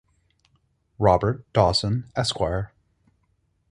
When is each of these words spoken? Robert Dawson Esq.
Robert 0.97 1.45
Dawson 1.53 2.11
Esq. 2.17 2.37